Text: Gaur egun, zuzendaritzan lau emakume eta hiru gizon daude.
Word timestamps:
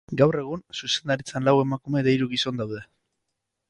Gaur 0.19 0.37
egun, 0.43 0.63
zuzendaritzan 0.79 1.47
lau 1.51 1.55
emakume 1.67 2.05
eta 2.05 2.17
hiru 2.17 2.33
gizon 2.37 2.63
daude. 2.65 2.87